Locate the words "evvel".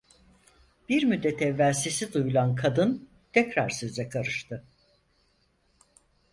1.41-1.73